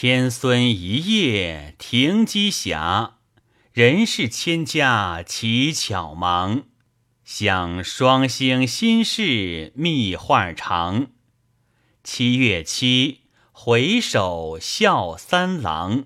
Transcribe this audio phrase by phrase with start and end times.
[0.00, 3.14] 天孙一夜停机暇，
[3.72, 6.62] 人世千家乞巧忙。
[7.24, 11.08] 想双星心事密画长，
[12.04, 16.04] 七月七，回首笑三郎。